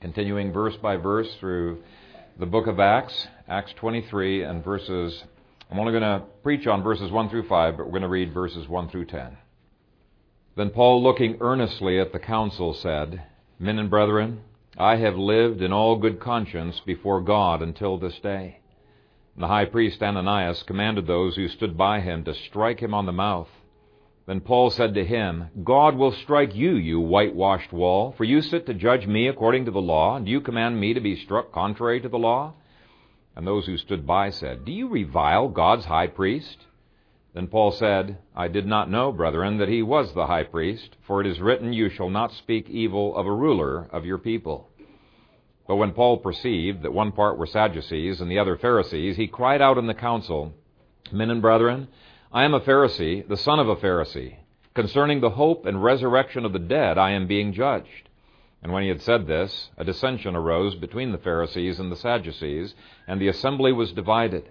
[0.00, 1.82] continuing verse by verse through
[2.38, 5.24] the book of Acts, Acts 23 and verses,
[5.70, 8.32] I'm only going to preach on verses 1 through 5, but we're going to read
[8.32, 9.36] verses 1 through 10.
[10.56, 13.22] Then Paul, looking earnestly at the council, said,
[13.58, 14.40] Men and brethren,
[14.78, 18.60] I have lived in all good conscience before God until this day.
[19.34, 23.04] And the high priest Ananias commanded those who stood by him to strike him on
[23.04, 23.50] the mouth.
[24.30, 28.64] Then Paul said to him, God will strike you, you whitewashed wall, for you sit
[28.66, 32.00] to judge me according to the law, and you command me to be struck contrary
[32.00, 32.54] to the law?
[33.34, 36.58] And those who stood by said, Do you revile God's high priest?
[37.34, 41.20] Then Paul said, I did not know, brethren, that he was the high priest, for
[41.20, 44.70] it is written, You shall not speak evil of a ruler of your people.
[45.66, 49.60] But when Paul perceived that one part were Sadducees and the other Pharisees, he cried
[49.60, 50.52] out in the council,
[51.10, 51.88] Men and brethren,
[52.32, 54.36] I am a Pharisee, the son of a Pharisee.
[54.72, 58.08] Concerning the hope and resurrection of the dead, I am being judged.
[58.62, 62.76] And when he had said this, a dissension arose between the Pharisees and the Sadducees,
[63.08, 64.48] and the assembly was divided.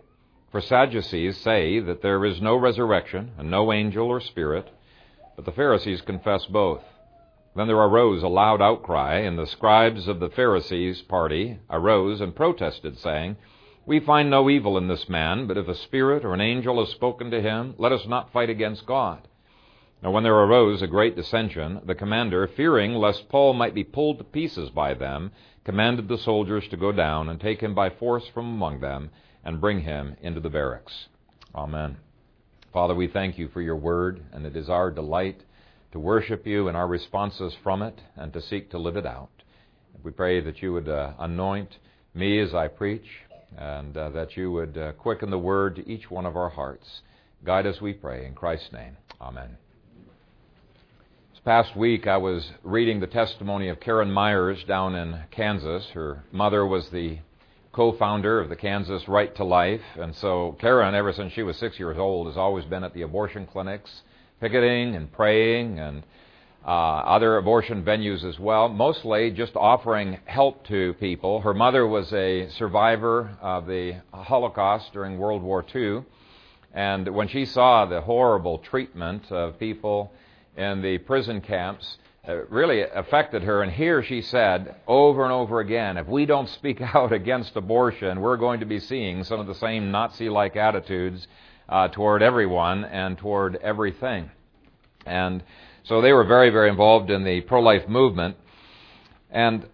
[0.51, 4.69] For Sadducees say that there is no resurrection, and no angel or spirit,
[5.37, 6.83] but the Pharisees confess both.
[7.55, 12.35] Then there arose a loud outcry, and the scribes of the Pharisees' party arose and
[12.35, 13.37] protested, saying,
[13.89, 16.93] we find no evil in this man, but if a spirit or an angel has
[16.93, 19.27] spoken to him, let us not fight against God.
[20.03, 24.19] Now when there arose a great dissension, the commander, fearing lest Paul might be pulled
[24.19, 25.31] to pieces by them,
[25.63, 29.09] commanded the soldiers to go down and take him by force from among them
[29.43, 31.07] and bring him into the barracks.
[31.55, 31.97] Amen.
[32.71, 35.41] Father, we thank you for your word, and it is our delight
[35.93, 39.31] to worship you and our responses from it and to seek to live it out.
[40.03, 41.79] We pray that you would uh, anoint
[42.13, 43.07] me as I preach,
[43.57, 47.01] and uh, that you would uh, quicken the word to each one of our hearts.
[47.43, 48.97] Guide us, we pray, in Christ's name.
[49.21, 49.57] Amen.
[51.31, 55.87] This past week, I was reading the testimony of Karen Myers down in Kansas.
[55.93, 57.19] Her mother was the
[57.71, 61.57] co founder of the Kansas Right to Life, and so Karen, ever since she was
[61.57, 64.01] six years old, has always been at the abortion clinics,
[64.41, 66.03] picketing and praying and
[66.65, 71.41] uh, other abortion venues as well, mostly just offering help to people.
[71.41, 76.03] Her mother was a survivor of the Holocaust during World War II,
[76.73, 80.11] and when she saw the horrible treatment of people
[80.55, 83.63] in the prison camps, it really affected her.
[83.63, 88.21] And here she said over and over again if we don't speak out against abortion,
[88.21, 91.27] we're going to be seeing some of the same Nazi like attitudes
[91.67, 94.29] uh, toward everyone and toward everything.
[95.05, 95.43] And
[95.89, 98.37] so they were very, very involved in the pro life movement.
[99.31, 99.65] And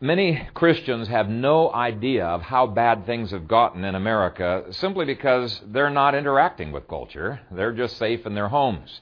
[0.00, 5.62] many Christians have no idea of how bad things have gotten in America simply because
[5.64, 7.40] they're not interacting with culture.
[7.52, 9.00] They're just safe in their homes.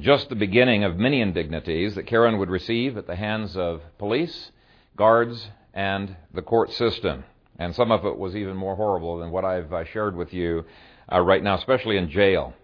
[0.00, 4.50] just the beginning of many indignities that Karen would receive at the hands of police,
[4.96, 7.22] guards, and the court system.
[7.60, 10.64] And some of it was even more horrible than what I've uh, shared with you
[11.12, 12.54] uh, right now, especially in jail.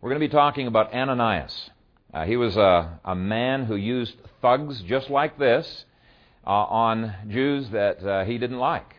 [0.00, 1.68] We're going to be talking about Ananias.
[2.12, 5.84] Uh, he was a, a man who used thugs just like this
[6.46, 8.96] uh, on Jews that uh, he didn't like.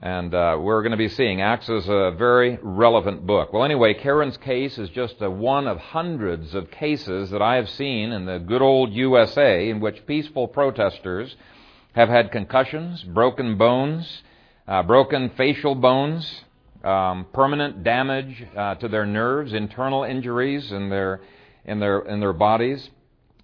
[0.00, 3.52] And uh, we're going to be seeing Acts is a very relevant book.
[3.52, 8.12] Well, anyway, Karen's case is just one of hundreds of cases that I have seen
[8.12, 11.34] in the good old USA in which peaceful protesters
[11.94, 14.22] have had concussions, broken bones,
[14.68, 16.44] uh, broken facial bones,
[16.84, 21.22] um, permanent damage uh, to their nerves, internal injuries in their
[21.68, 22.90] in their in their bodies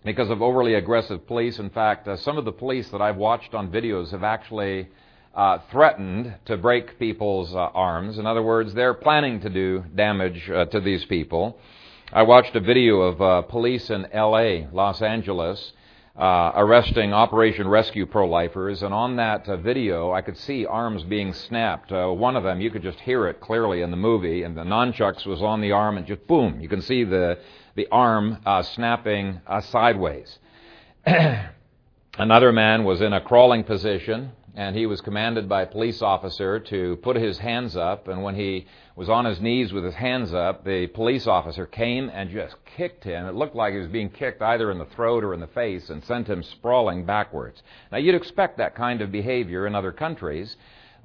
[0.04, 1.58] because of overly aggressive police.
[1.58, 4.88] In fact, uh, some of the police that I've watched on videos have actually
[5.34, 8.18] uh, threatened to break people's uh, arms.
[8.18, 11.58] In other words, they're planning to do damage uh, to these people.
[12.12, 15.72] I watched a video of uh, police in L.A., Los Angeles,
[16.16, 21.90] uh, arresting Operation Rescue pro-lifers, and on that video, I could see arms being snapped.
[21.90, 25.26] One of them, you could just hear it clearly in the movie, and the nunchucks
[25.26, 27.38] was on the arm, and just boom, you can see the
[27.74, 30.38] the arm uh, snapping uh, sideways.
[32.18, 36.60] Another man was in a crawling position, and he was commanded by a police officer
[36.60, 38.06] to put his hands up.
[38.06, 42.08] And when he was on his knees with his hands up, the police officer came
[42.10, 43.26] and just kicked him.
[43.26, 45.90] It looked like he was being kicked either in the throat or in the face
[45.90, 47.60] and sent him sprawling backwards.
[47.90, 50.56] Now, you'd expect that kind of behavior in other countries.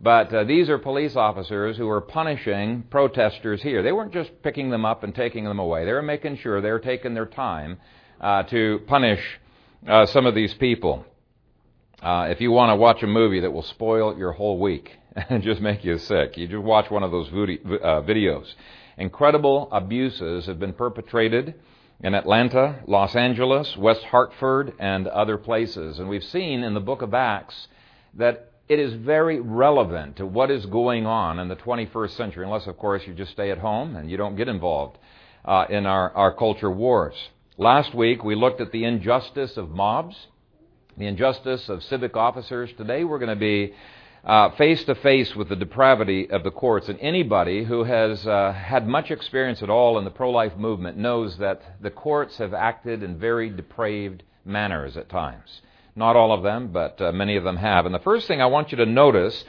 [0.01, 3.83] But uh, these are police officers who are punishing protesters here.
[3.83, 5.83] They weren't just picking them up and taking them away.
[5.83, 7.79] They were making sure they were taking their time
[8.21, 9.19] uh, to punish
[9.85, 11.05] uh, some of these people.
[12.01, 14.89] Uh, if you want to watch a movie that will spoil your whole week
[15.29, 18.53] and just make you sick, you just watch one of those uh, videos.
[18.97, 21.55] Incredible abuses have been perpetrated
[22.01, 25.99] in Atlanta, Los Angeles, West Hartford, and other places.
[25.99, 27.67] And we've seen in the book of Acts
[28.13, 32.67] that it is very relevant to what is going on in the 21st century, unless,
[32.67, 34.99] of course, you just stay at home and you don't get involved
[35.43, 37.15] uh, in our, our culture wars.
[37.57, 40.15] Last week, we looked at the injustice of mobs,
[40.97, 42.69] the injustice of civic officers.
[42.77, 43.73] Today, we're going to be
[44.57, 46.89] face to face with the depravity of the courts.
[46.89, 50.95] And anybody who has uh, had much experience at all in the pro life movement
[50.95, 55.61] knows that the courts have acted in very depraved manners at times.
[55.99, 57.85] Not all of them, but uh, many of them have.
[57.85, 59.43] And the first thing I want you to notice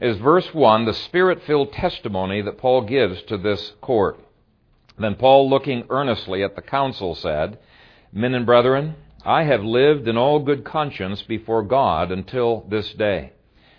[0.00, 4.18] is verse 1, the spirit filled testimony that Paul gives to this court.
[4.98, 7.56] Then Paul, looking earnestly at the council, said,
[8.12, 13.30] Men and brethren, I have lived in all good conscience before God until this day.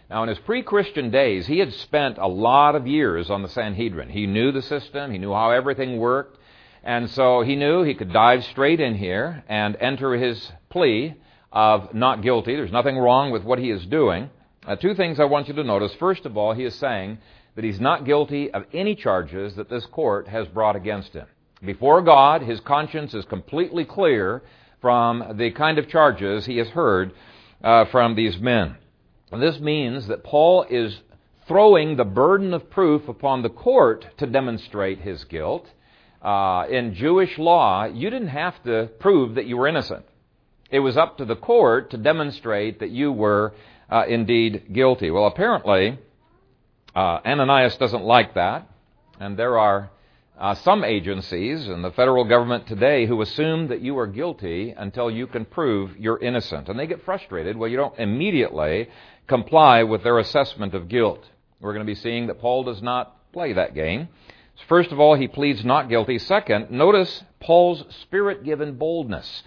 [0.09, 3.49] Now, in his pre Christian days, he had spent a lot of years on the
[3.49, 4.07] Sanhedrin.
[4.07, 6.37] He knew the system, he knew how everything worked,
[6.85, 11.15] and so he knew he could dive straight in here and enter his plea
[11.53, 12.55] of not guilty.
[12.55, 14.29] There's nothing wrong with what he is doing.
[14.65, 15.93] Uh, two things I want you to notice.
[15.99, 17.19] First of all, he is saying
[17.55, 21.27] that he's not guilty of any charges that this court has brought against him.
[21.63, 24.41] Before God, his conscience is completely clear
[24.81, 27.13] from the kind of charges he has heard
[27.63, 28.75] uh, from these men.
[29.31, 30.99] And this means that Paul is
[31.47, 35.69] throwing the burden of proof upon the court to demonstrate his guilt.
[36.21, 40.05] Uh, in Jewish law, you didn't have to prove that you were innocent.
[40.69, 43.53] It was up to the court to demonstrate that you were
[43.89, 45.11] uh, indeed guilty.
[45.11, 45.99] Well, apparently,
[46.95, 48.67] uh, Ananias doesn't like that,
[49.19, 49.91] and there are
[50.39, 55.11] uh, some agencies in the federal government today who assume that you are guilty until
[55.11, 56.69] you can prove you're innocent.
[56.69, 58.89] And they get frustrated when you don't immediately
[59.27, 61.23] comply with their assessment of guilt.
[61.61, 64.09] We're going to be seeing that Paul does not play that game.
[64.67, 66.19] First of all, he pleads not guilty.
[66.19, 69.43] Second, notice Paul's spirit given boldness.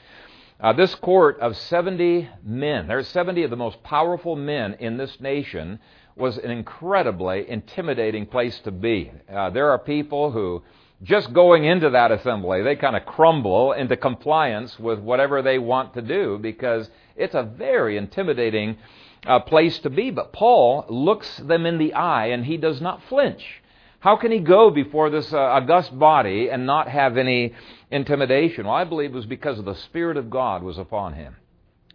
[0.59, 4.97] Uh, this court of 70 men, there are 70 of the most powerful men in
[4.97, 5.79] this nation,
[6.17, 9.13] was an incredibly intimidating place to be.
[9.31, 10.63] Uh, there are people who,
[11.03, 15.93] just going into that assembly, they kind of crumble into compliance with whatever they want
[15.93, 18.79] to do because it's a very intimidating
[19.27, 20.11] uh, place to be.
[20.11, 23.63] But Paul looks them in the eye and he does not flinch.
[24.07, 27.55] How can he go before this uh, august body and not have any
[27.91, 28.67] intimidation?
[28.67, 31.35] Well, I believe it was because the Spirit of God was upon him.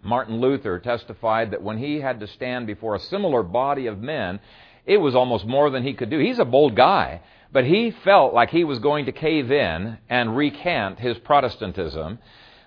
[0.03, 4.41] Martin Luther testified that when he had to stand before a similar body of men,
[4.85, 6.19] it was almost more than he could do.
[6.19, 7.21] He's a bold guy,
[7.53, 12.19] but he felt like he was going to cave in and recant his Protestantism.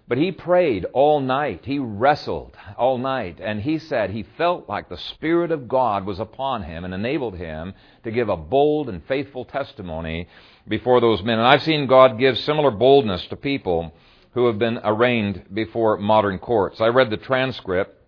[0.07, 1.65] But he prayed all night.
[1.65, 3.39] He wrestled all night.
[3.41, 7.37] And he said he felt like the Spirit of God was upon him and enabled
[7.37, 10.29] him to give a bold and faithful testimony
[10.69, 11.39] before those men.
[11.39, 13.95] And I've seen God give similar boldness to people
[14.33, 16.81] who have been arraigned before modern courts.
[16.83, 17.99] I read the transcript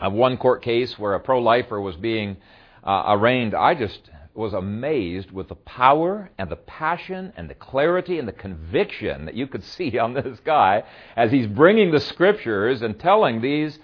[0.00, 2.36] of one court case where a pro lifer was being
[2.84, 3.54] uh, arraigned.
[3.54, 8.32] I just was amazed with the power and the passion and the clarity and the
[8.32, 10.84] conviction that you could see on this guy
[11.16, 13.78] as he's bringing the scriptures and telling these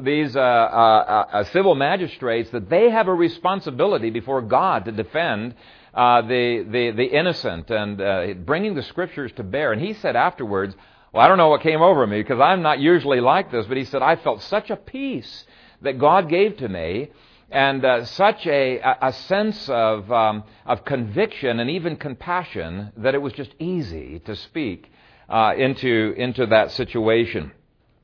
[0.00, 5.56] these uh, uh, uh, civil magistrates that they have a responsibility before God to defend
[5.92, 9.72] uh, the, the the innocent and uh, bringing the scriptures to bear.
[9.72, 10.76] And he said afterwards,
[11.12, 13.76] "Well, I don't know what came over me because I'm not usually like this, but
[13.76, 15.44] he said I felt such a peace
[15.82, 17.10] that God gave to me."
[17.50, 23.22] And uh, such a, a sense of, um, of conviction and even compassion that it
[23.22, 24.90] was just easy to speak
[25.28, 27.52] uh, into into that situation.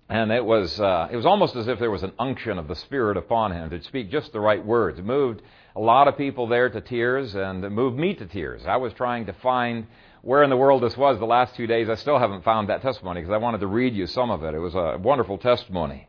[0.09, 2.77] And it was uh, it was almost as if there was an unction of the
[2.77, 4.99] Spirit upon him to speak just the right words.
[4.99, 5.41] It moved
[5.75, 8.63] a lot of people there to tears, and it moved me to tears.
[8.67, 9.87] I was trying to find
[10.23, 11.89] where in the world this was the last two days.
[11.89, 14.55] I still haven't found that testimony because I wanted to read you some of it.
[14.55, 16.07] It was a wonderful testimony.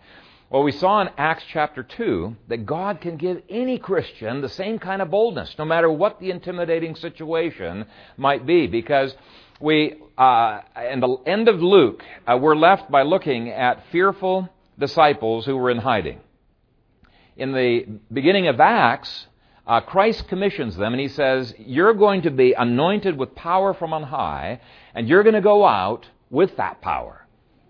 [0.47, 4.77] Well, we saw in Acts chapter 2 that God can give any Christian the same
[4.77, 7.85] kind of boldness, no matter what the intimidating situation
[8.15, 9.15] might be, because
[9.59, 10.61] we, uh,
[10.91, 14.47] in the end of Luke, uh, we're left by looking at fearful
[14.77, 16.19] disciples who were in hiding.
[17.35, 19.25] In the beginning of Acts,
[19.65, 23.93] uh, Christ commissions them and he says, You're going to be anointed with power from
[23.93, 24.61] on high,
[24.93, 27.24] and you're going to go out with that power.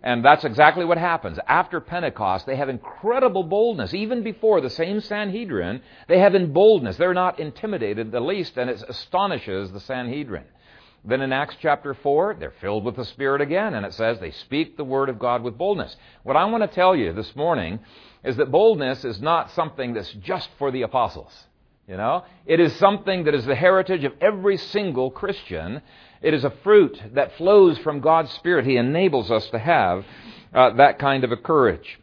[0.05, 1.39] And that's exactly what happens.
[1.47, 3.91] After Pentecost, they have incredible boldness.
[3.95, 6.97] Even before the same Sanhedrin, they have in boldness.
[6.97, 10.43] They're not intimidated the least, and it astonishes the Sanhedrin.
[11.03, 14.29] Then in Acts chapter 4, they're filled with the Spirit again, and it says they
[14.29, 15.95] speak the Word of God with boldness.
[16.21, 17.79] What I want to tell you this morning
[18.23, 21.33] is that boldness is not something that's just for the apostles.
[21.87, 25.83] You know, it is something that is the heritage of every single Christian.
[26.19, 28.65] It is a fruit that flows from God's Spirit.
[28.65, 30.03] He enables us to have
[30.51, 31.99] uh, that kind of a courage.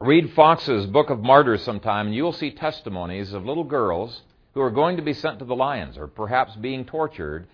[0.00, 4.20] Read Foxe's Book of Martyrs sometime, and you'll see testimonies of little girls
[4.52, 7.46] who are going to be sent to the lions or perhaps being tortured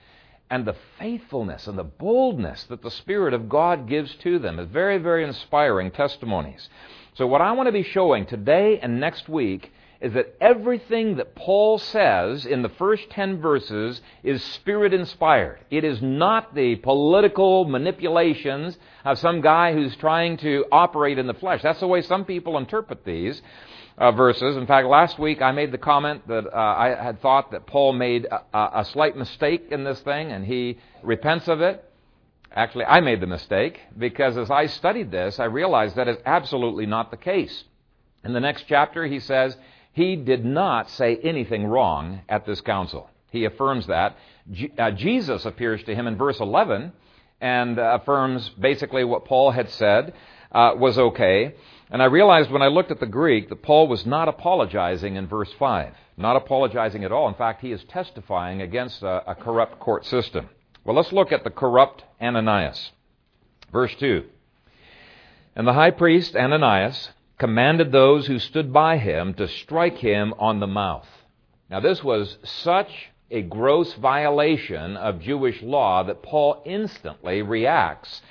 [0.51, 4.69] and the faithfulness and the boldness that the Spirit of God gives to them is
[4.69, 6.69] very, very inspiring testimonies.
[7.15, 11.35] So, what I want to be showing today and next week is that everything that
[11.35, 15.59] Paul says in the first 10 verses is Spirit inspired.
[15.71, 21.35] It is not the political manipulations of some guy who's trying to operate in the
[21.35, 21.63] flesh.
[21.63, 23.43] That's the way some people interpret these
[23.97, 24.57] uh, verses.
[24.57, 27.93] In fact, last week I made the comment that uh, I had thought that Paul
[27.93, 31.85] made a, a slight mistake in this thing and he repents of it.
[32.53, 36.87] Actually, I made the mistake because as I studied this, I realized that is absolutely
[36.87, 37.65] not the case.
[38.25, 39.57] In the next chapter, he says
[39.99, 43.11] he did not say anything wrong at this council.
[43.33, 44.17] He affirms that.
[44.49, 46.93] G- uh, Jesus appears to him in verse 11
[47.41, 50.15] and uh, affirms basically what Paul had said
[50.53, 51.57] uh, was okay.
[51.91, 55.27] And I realized when I looked at the Greek that Paul was not apologizing in
[55.27, 55.93] verse 5.
[56.17, 57.27] Not apologizing at all.
[57.27, 60.49] In fact, he is testifying against a, a corrupt court system.
[60.85, 62.93] Well, let's look at the corrupt Ananias.
[63.73, 64.27] Verse 2.
[65.57, 70.61] And the high priest Ananias commanded those who stood by him to strike him on
[70.61, 71.07] the mouth.
[71.71, 72.91] Now, this was such
[73.31, 78.23] a gross violation of Jewish law that Paul instantly reacts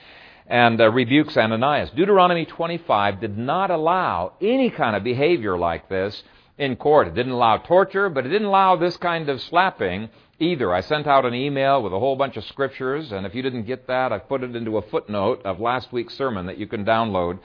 [0.48, 1.92] and uh, rebukes Ananias.
[1.92, 6.24] Deuteronomy 25 did not allow any kind of behavior like this
[6.58, 7.08] in court.
[7.08, 10.10] It didn't allow torture, but it didn't allow this kind of slapping
[10.40, 10.74] either.
[10.74, 13.66] I sent out an email with a whole bunch of scriptures, and if you didn't
[13.66, 16.86] get that, I've put it into a footnote of last week's sermon that you can
[16.86, 17.40] download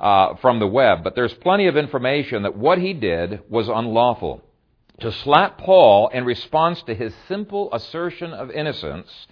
[0.00, 1.04] uh, from the web.
[1.04, 4.42] But there's plenty of information that what he did was unlawful.
[5.00, 9.26] To slap Paul in response to his simple assertion of innocence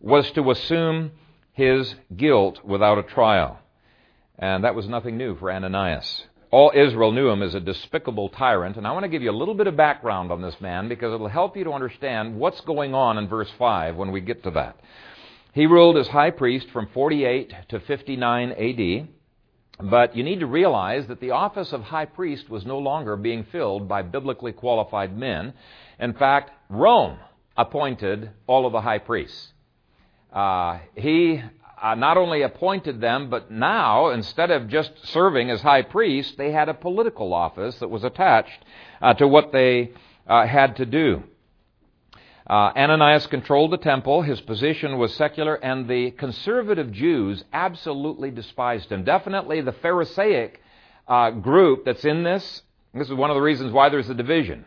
[0.00, 1.12] was to assume
[1.52, 3.58] his guilt without a trial.
[4.38, 6.26] And that was nothing new for Ananias.
[6.50, 9.32] All Israel knew him as a despicable tyrant, and I want to give you a
[9.32, 12.94] little bit of background on this man because it'll help you to understand what's going
[12.94, 14.76] on in verse 5 when we get to that.
[15.54, 19.08] He ruled as high priest from 48 to 59 AD,
[19.80, 23.44] but you need to realize that the office of high priest was no longer being
[23.44, 25.54] filled by biblically qualified men.
[25.98, 27.18] In fact, Rome
[27.56, 29.52] appointed all of the high priests.
[30.32, 31.42] Uh, he
[31.82, 36.52] uh, not only appointed them, but now, instead of just serving as high priest, they
[36.52, 38.64] had a political office that was attached
[39.00, 39.90] uh, to what they
[40.28, 41.24] uh, had to do.
[42.48, 44.22] Uh, Ananias controlled the temple.
[44.22, 49.04] His position was secular, and the conservative Jews absolutely despised him.
[49.04, 50.60] Definitely the Pharisaic
[51.06, 52.62] uh, group that's in this,
[52.94, 54.64] this is one of the reasons why there's a division.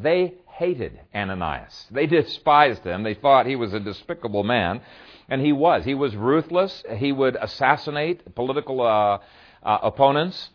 [0.00, 1.86] they hated Ananias.
[1.90, 3.02] They despised him.
[3.02, 4.80] They thought he was a despicable man.
[5.28, 5.84] And he was.
[5.84, 6.82] He was ruthless.
[6.96, 9.18] He would assassinate political uh,
[9.62, 10.50] uh, opponents.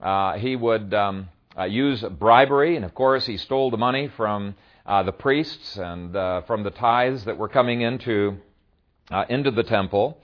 [0.00, 2.76] Uh, he would um, uh, use bribery.
[2.76, 4.54] And of course, he stole the money from
[4.86, 8.36] uh, the priests and uh, from the tithes that were coming into,
[9.28, 10.18] into the temple.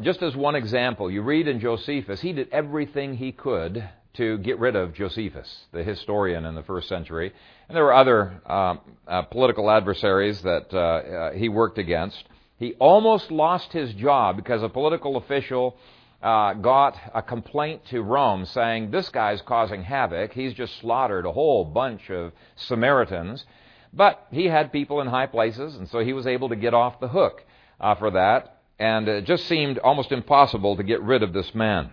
[0.00, 4.58] just as one example, you read in Josephus, he did everything he could to get
[4.58, 7.32] rid of Josephus, the historian in the first century.
[7.68, 12.24] And there were other uh, uh, political adversaries that uh, he worked against.
[12.58, 15.76] He almost lost his job because a political official
[16.22, 20.32] uh, got a complaint to Rome saying, This guy's causing havoc.
[20.32, 23.44] He's just slaughtered a whole bunch of Samaritans.
[23.92, 27.00] But he had people in high places, and so he was able to get off
[27.00, 27.44] the hook
[27.80, 28.58] uh, for that.
[28.78, 31.90] and it just seemed almost impossible to get rid of this man.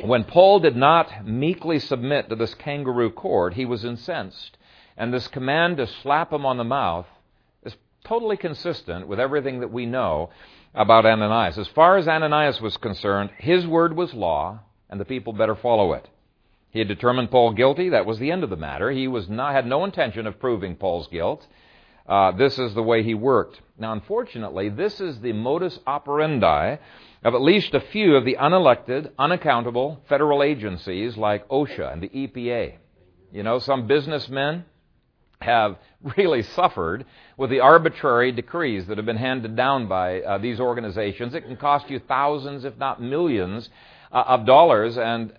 [0.00, 4.56] When Paul did not meekly submit to this kangaroo court, he was incensed.
[4.96, 7.06] And this command to slap him on the mouth
[7.64, 10.30] is totally consistent with everything that we know
[10.74, 11.58] about Ananias.
[11.58, 15.92] As far as Ananias was concerned, his word was law, and the people better follow
[15.92, 16.08] it.
[16.70, 17.90] He had determined Paul guilty.
[17.90, 18.90] That was the end of the matter.
[18.90, 21.46] He was not, had no intention of proving Paul's guilt.
[22.06, 23.60] Uh, this is the way he worked.
[23.78, 26.78] Now, unfortunately, this is the modus operandi
[27.22, 32.08] of at least a few of the unelected, unaccountable federal agencies like OSHA and the
[32.08, 32.74] EPA.
[33.30, 34.64] You know, some businessmen
[35.42, 35.76] have
[36.16, 37.04] really suffered
[37.36, 41.34] with the arbitrary decrees that have been handed down by uh, these organizations.
[41.34, 43.68] It can cost you thousands, if not millions,
[44.10, 45.32] uh, of dollars, and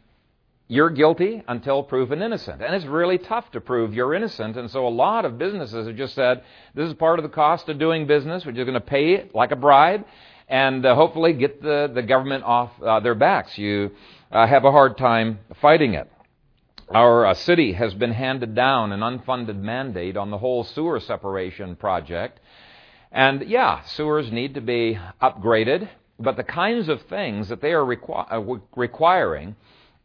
[0.68, 2.62] you're guilty until proven innocent.
[2.62, 4.58] And it's really tough to prove you're innocent.
[4.58, 6.44] And so a lot of businesses have just said,
[6.74, 8.46] this is part of the cost of doing business.
[8.46, 10.06] We're just going to pay it like a bribe
[10.48, 13.58] and uh, hopefully get the, the government off uh, their backs.
[13.58, 13.92] You
[14.32, 16.10] uh, have a hard time fighting it.
[16.94, 21.76] Our uh, city has been handed down an unfunded mandate on the whole sewer separation
[21.76, 22.40] project.
[23.12, 27.84] And yeah, sewers need to be upgraded, but the kinds of things that they are
[27.84, 29.56] requ- uh, requiring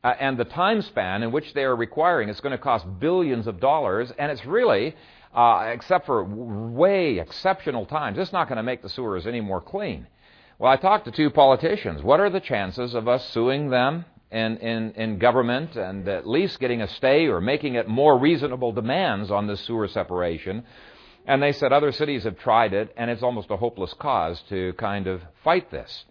[0.03, 3.47] uh, and the time span in which they are requiring is going to cost billions
[3.47, 4.97] of dollars, and it's really,
[5.35, 9.61] uh, except for way exceptional times, it's not going to make the sewers any more
[9.61, 10.07] clean.
[10.59, 12.03] Well, I talked to two politicians.
[12.03, 16.61] What are the chances of us suing them in, in, in government and at least
[16.61, 20.65] getting a stay or making it more reasonable demands on this sewer separation?
[21.27, 24.73] And they said other cities have tried it, and it's almost a hopeless cause to
[24.75, 26.05] kind of fight this.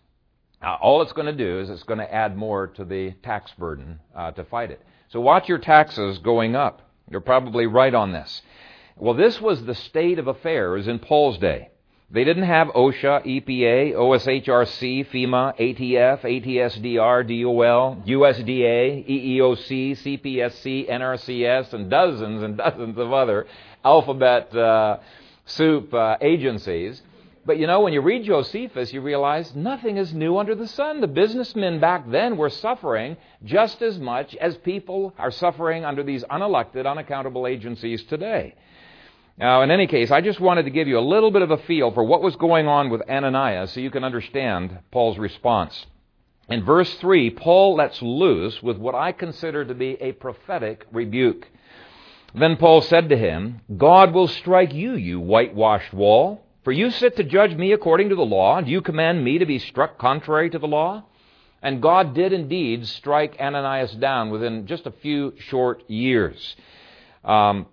[0.61, 3.51] Uh, all it's going to do is it's going to add more to the tax
[3.57, 4.81] burden uh, to fight it.
[5.09, 6.81] So watch your taxes going up.
[7.09, 8.41] You're probably right on this.
[8.95, 11.69] Well, this was the state of affairs in Paul's day.
[12.09, 21.89] They didn't have OSHA, EPA, OSHRC, FEMA, ATF, ATSDR, DOL, USDA, EEOC, CPSC, NRCS, and
[21.89, 23.45] dozens and dozens of other
[23.83, 24.99] alphabet uh,
[25.47, 27.01] soup uh, agencies.
[27.45, 31.01] But you know, when you read Josephus, you realize nothing is new under the sun.
[31.01, 36.23] The businessmen back then were suffering just as much as people are suffering under these
[36.23, 38.55] unelected, unaccountable agencies today.
[39.37, 41.57] Now, in any case, I just wanted to give you a little bit of a
[41.59, 45.85] feel for what was going on with Ananias so you can understand Paul's response.
[46.49, 51.47] In verse 3, Paul lets loose with what I consider to be a prophetic rebuke.
[52.33, 56.43] Then Paul said to him, God will strike you, you whitewashed wall.
[56.63, 59.45] For you sit to judge me according to the law, and you command me to
[59.45, 61.03] be struck contrary to the law?
[61.61, 66.55] And God did indeed strike Ananias down within just a few short years.
[67.23, 67.67] Um,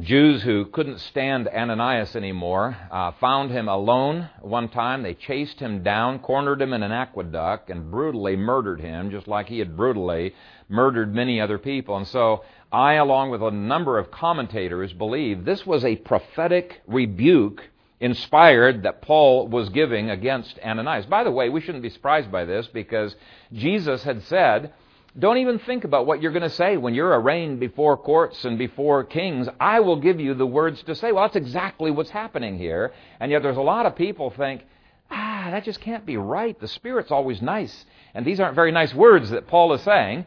[0.00, 5.02] Jews who couldn't stand Ananias anymore uh, found him alone one time.
[5.02, 9.48] They chased him down, cornered him in an aqueduct, and brutally murdered him, just like
[9.48, 10.34] he had brutally
[10.68, 11.96] murdered many other people.
[11.96, 17.62] And so I, along with a number of commentators, believe this was a prophetic rebuke
[18.00, 21.06] inspired that Paul was giving against Ananias.
[21.06, 23.14] By the way, we shouldn't be surprised by this because
[23.52, 24.72] Jesus had said,
[25.18, 28.56] don't even think about what you're going to say when you're arraigned before courts and
[28.56, 29.48] before kings.
[29.58, 31.10] I will give you the words to say.
[31.10, 32.92] Well, that's exactly what's happening here.
[33.18, 34.64] And yet there's a lot of people think,
[35.10, 36.58] ah, that just can't be right.
[36.60, 37.84] The Spirit's always nice.
[38.14, 40.26] And these aren't very nice words that Paul is saying.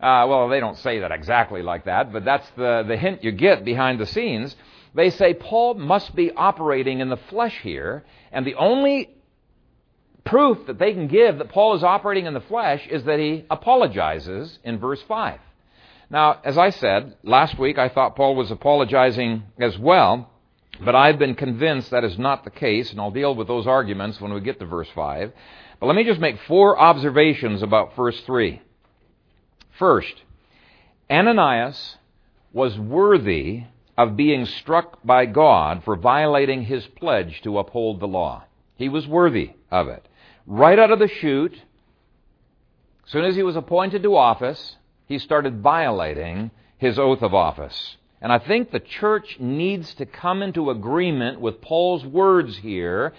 [0.00, 3.30] Uh, well, they don't say that exactly like that, but that's the, the hint you
[3.30, 4.54] get behind the scenes.
[4.94, 9.10] They say Paul must be operating in the flesh here, and the only
[10.24, 13.44] proof that they can give that Paul is operating in the flesh is that he
[13.50, 15.38] apologizes in verse 5.
[16.10, 20.30] Now, as I said, last week I thought Paul was apologizing as well,
[20.80, 24.20] but I've been convinced that is not the case, and I'll deal with those arguments
[24.20, 25.32] when we get to verse 5.
[25.80, 28.60] But let me just make four observations about verse 3.
[29.78, 30.22] First,
[31.10, 31.96] Ananias
[32.52, 33.64] was worthy
[33.96, 38.44] of being struck by God for violating his pledge to uphold the law.
[38.76, 40.06] He was worthy of it.
[40.46, 41.54] Right out of the chute,
[43.04, 44.76] as soon as he was appointed to office,
[45.06, 47.96] he started violating his oath of office.
[48.20, 53.12] And I think the church needs to come into agreement with Paul's words here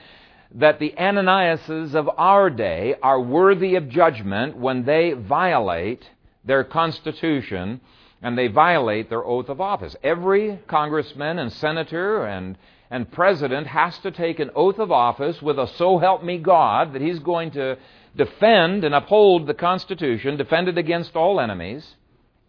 [0.56, 6.10] that the Ananiases of our day are worthy of judgment when they violate
[6.44, 7.82] their constitution
[8.22, 9.96] and they violate their oath of office.
[10.04, 12.58] Every congressman and senator and,
[12.90, 16.94] and president has to take an oath of office with a so help me God
[16.94, 17.78] that he's going to
[18.16, 21.96] defend and uphold the Constitution, defend it against all enemies.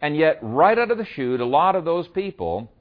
[0.01, 2.71] And yet, right out of the chute, a lot of those people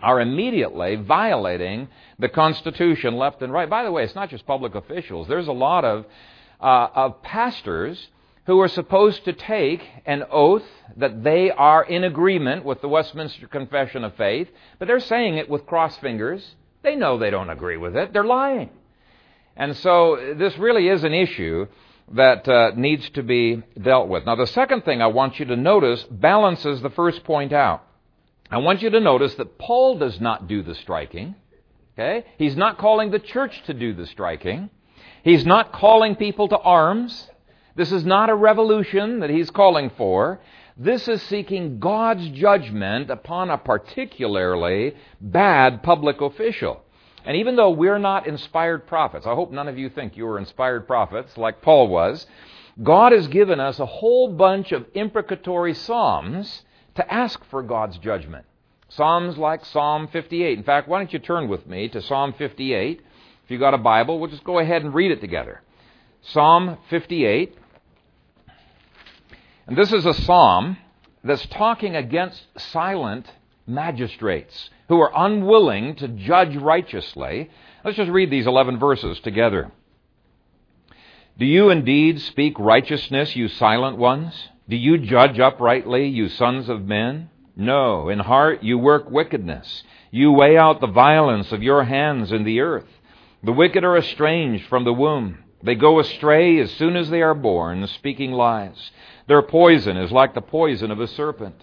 [0.00, 3.68] are immediately violating the Constitution left and right.
[3.68, 5.28] By the way, it's not just public officials.
[5.28, 6.06] There's a lot of
[6.60, 8.08] uh, of pastors
[8.46, 10.64] who are supposed to take an oath
[10.96, 15.48] that they are in agreement with the Westminster Confession of Faith, but they're saying it
[15.48, 16.54] with cross fingers.
[16.82, 18.12] They know they don't agree with it.
[18.12, 18.70] They're lying.
[19.56, 21.66] And so this really is an issue
[22.12, 24.26] that uh, needs to be dealt with.
[24.26, 27.84] Now, the second thing I want you to notice balances the first point out.
[28.50, 31.36] I want you to notice that Paul does not do the striking.
[31.94, 32.26] Okay?
[32.38, 34.70] He's not calling the church to do the striking.
[35.22, 37.28] He's not calling people to arms.
[37.76, 40.40] This is not a revolution that he's calling for.
[40.82, 46.80] This is seeking God's judgment upon a particularly bad public official.
[47.22, 50.38] And even though we're not inspired prophets, I hope none of you think you are
[50.38, 52.26] inspired prophets like Paul was,
[52.82, 56.62] God has given us a whole bunch of imprecatory psalms
[56.94, 58.46] to ask for God's judgment.
[58.88, 60.56] Psalms like Psalm 58.
[60.56, 63.02] In fact, why don't you turn with me to Psalm 58?
[63.44, 65.60] If you've got a Bible, we'll just go ahead and read it together.
[66.22, 67.54] Psalm 58.
[69.70, 70.78] And this is a psalm
[71.22, 73.30] that's talking against silent
[73.68, 77.48] magistrates who are unwilling to judge righteously.
[77.84, 79.70] Let's just read these 11 verses together.
[81.38, 84.34] Do you indeed speak righteousness, you silent ones?
[84.68, 87.30] Do you judge uprightly, you sons of men?
[87.54, 89.84] No, in heart you work wickedness.
[90.10, 92.88] You weigh out the violence of your hands in the earth.
[93.44, 95.44] The wicked are estranged from the womb.
[95.62, 98.90] They go astray as soon as they are born, speaking lies.
[99.30, 101.54] Their poison is like the poison of a serpent.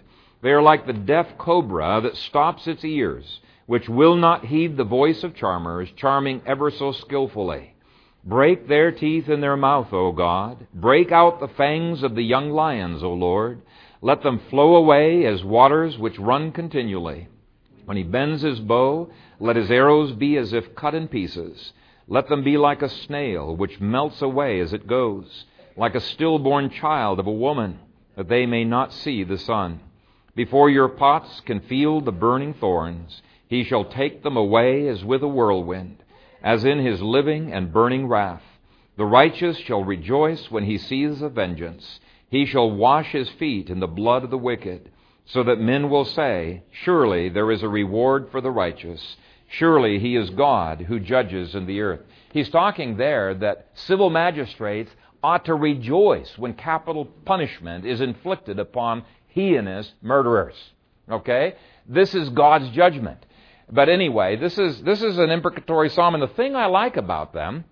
[0.41, 4.85] They are like the deaf cobra that stops its ears, which will not heed the
[4.85, 7.75] voice of charmers, charming ever so skillfully.
[8.23, 10.65] Break their teeth in their mouth, O God.
[10.73, 13.61] Break out the fangs of the young lions, O Lord.
[14.01, 17.27] Let them flow away as waters which run continually.
[17.83, 19.09] When he bends his bow,
[19.41, 21.73] let his arrows be as if cut in pieces.
[22.07, 25.43] Let them be like a snail which melts away as it goes,
[25.77, 27.79] like a stillborn child of a woman,
[28.15, 29.79] that they may not see the sun.
[30.35, 35.23] Before your pots can feel the burning thorns, he shall take them away as with
[35.23, 36.03] a whirlwind,
[36.43, 38.43] as in his living and burning wrath.
[38.97, 41.99] The righteous shall rejoice when he sees a vengeance.
[42.29, 44.91] He shall wash his feet in the blood of the wicked,
[45.25, 49.17] so that men will say, Surely there is a reward for the righteous.
[49.49, 52.01] Surely he is God who judges in the earth.
[52.33, 54.91] He's talking there that civil magistrates
[55.27, 60.55] ought to rejoice when capital punishment is inflicted upon heinous murderers.
[61.11, 61.55] Okay?
[61.85, 63.25] This is God's judgment.
[63.69, 67.33] But anyway, this is, this is an imprecatory psalm, and the thing I like about
[67.33, 67.65] them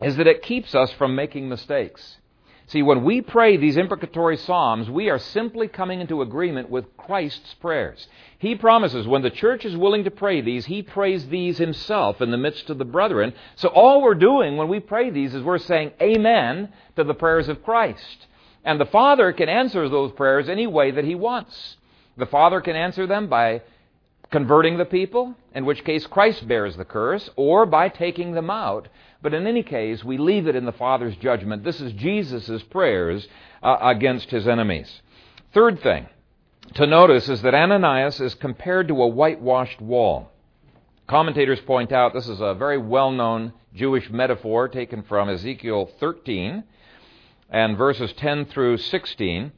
[0.00, 2.16] is that it keeps us from making mistakes.
[2.66, 7.54] See, when we pray these imprecatory psalms, we are simply coming into agreement with Christ's
[7.54, 8.06] prayers.
[8.38, 12.30] He promises when the church is willing to pray these, he prays these himself in
[12.30, 13.34] the midst of the brethren.
[13.56, 17.48] So all we're doing when we pray these is we're saying amen to the prayers
[17.48, 18.26] of Christ.
[18.64, 21.76] And the Father can answer those prayers any way that He wants.
[22.16, 23.62] The Father can answer them by
[24.32, 28.88] converting the people, in which case Christ bears the curse, or by taking them out.
[29.20, 31.62] But in any case, we leave it in the Father's judgment.
[31.62, 33.28] This is Jesus' prayers
[33.62, 35.02] uh, against his enemies.
[35.52, 36.06] Third thing
[36.74, 40.30] to notice is that Ananias is compared to a whitewashed wall.
[41.06, 46.64] Commentators point out this is a very well known Jewish metaphor taken from Ezekiel 13
[47.50, 49.52] and verses 10 through 16.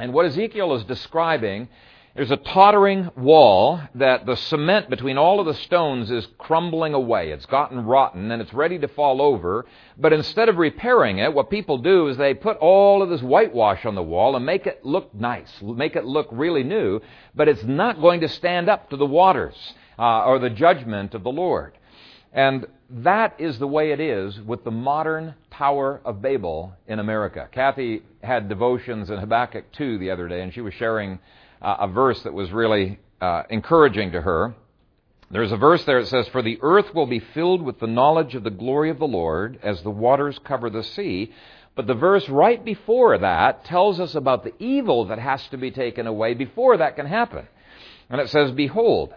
[0.00, 1.68] And what Ezekiel is describing
[2.14, 7.30] there's a tottering wall that the cement between all of the stones is crumbling away.
[7.30, 9.64] It's gotten rotten and it's ready to fall over.
[9.96, 13.86] But instead of repairing it, what people do is they put all of this whitewash
[13.86, 17.00] on the wall and make it look nice, make it look really new,
[17.34, 21.22] but it's not going to stand up to the waters uh, or the judgment of
[21.22, 21.78] the Lord.
[22.32, 27.48] And that is the way it is with the modern Tower of Babel in America.
[27.52, 31.20] Kathy had devotions in Habakkuk 2 the other day, and she was sharing
[31.62, 34.54] uh, a verse that was really uh, encouraging to her.
[35.30, 38.34] There's a verse there that says, For the earth will be filled with the knowledge
[38.34, 41.32] of the glory of the Lord as the waters cover the sea.
[41.76, 45.70] But the verse right before that tells us about the evil that has to be
[45.70, 47.46] taken away before that can happen.
[48.08, 49.14] And it says, Behold,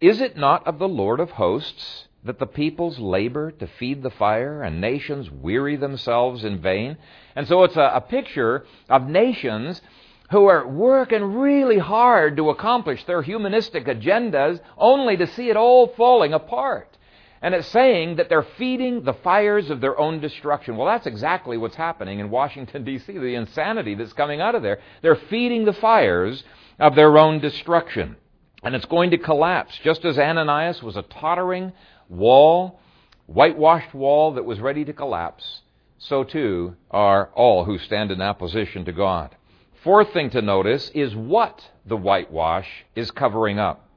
[0.00, 4.10] is it not of the Lord of hosts that the peoples labor to feed the
[4.10, 6.96] fire and nations weary themselves in vain?
[7.36, 9.82] And so it's a, a picture of nations
[10.30, 15.88] who are working really hard to accomplish their humanistic agendas only to see it all
[15.96, 16.96] falling apart.
[17.42, 20.76] And it's saying that they're feeding the fires of their own destruction.
[20.76, 24.80] Well, that's exactly what's happening in Washington, D.C., the insanity that's coming out of there.
[25.02, 26.44] They're feeding the fires
[26.78, 28.16] of their own destruction.
[28.62, 31.72] And it's going to collapse, just as Ananias was a tottering
[32.10, 32.78] wall,
[33.26, 35.62] whitewashed wall that was ready to collapse.
[36.00, 39.36] so too are all who stand in opposition to God.
[39.82, 43.88] Fourth thing to notice is what the whitewash is covering up.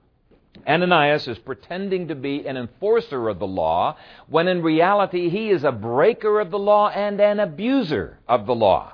[0.65, 5.65] Ananias is pretending to be an enforcer of the law when in reality he is
[5.65, 8.93] a breaker of the law and an abuser of the law.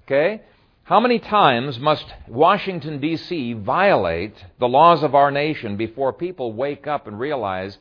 [0.00, 0.40] Okay?
[0.84, 3.52] How many times must Washington, D.C.
[3.54, 7.78] violate the laws of our nation before people wake up and realize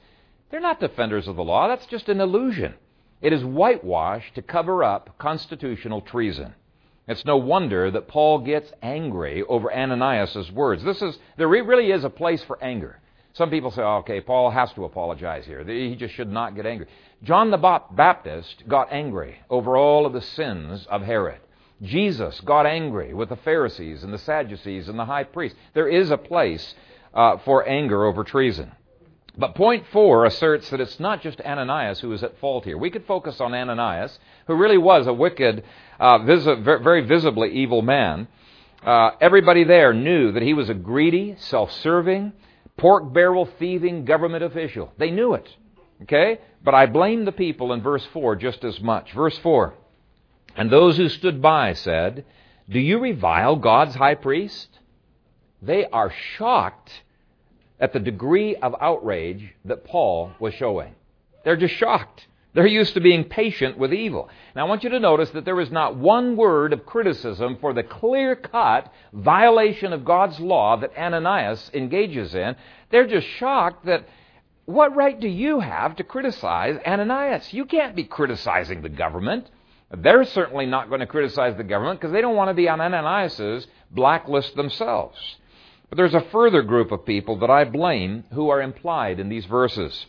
[0.49, 1.69] they're not defenders of the law?
[1.69, 2.73] That's just an illusion.
[3.21, 6.55] It is whitewash to cover up constitutional treason.
[7.07, 10.83] It's no wonder that Paul gets angry over Ananias' words.
[10.83, 12.99] This is, there really is a place for anger.
[13.33, 15.63] Some people say, oh, okay, Paul has to apologize here.
[15.63, 16.87] He just should not get angry.
[17.23, 21.39] John the Baptist got angry over all of the sins of Herod.
[21.81, 25.55] Jesus got angry with the Pharisees and the Sadducees and the high priest.
[25.73, 26.75] There is a place
[27.13, 28.71] uh, for anger over treason.
[29.35, 32.77] But point four asserts that it's not just Ananias who is at fault here.
[32.77, 35.63] We could focus on Ananias, who really was a wicked,
[35.99, 38.27] uh, very visibly evil man.
[38.85, 42.33] Uh, everybody there knew that he was a greedy, self-serving,
[42.77, 44.91] pork barrel thieving government official.
[44.97, 45.49] They knew it.
[46.03, 46.39] Okay?
[46.63, 49.13] But I blame the people in verse 4 just as much.
[49.13, 49.73] Verse 4.
[50.55, 52.25] And those who stood by said,
[52.69, 54.79] Do you revile God's high priest?
[55.61, 56.91] They are shocked
[57.79, 60.95] at the degree of outrage that Paul was showing.
[61.43, 62.27] They're just shocked.
[62.53, 64.29] They're used to being patient with evil.
[64.55, 67.73] Now, I want you to notice that there is not one word of criticism for
[67.73, 72.55] the clear cut violation of God's law that Ananias engages in.
[72.91, 74.07] They're just shocked that
[74.65, 77.51] what right do you have to criticize Ananias?
[77.53, 79.49] You can't be criticizing the government.
[79.91, 82.79] They're certainly not going to criticize the government because they don't want to be on
[82.79, 85.17] Ananias's blacklist themselves.
[85.93, 89.45] But there's a further group of people that I blame who are implied in these
[89.45, 90.07] verses.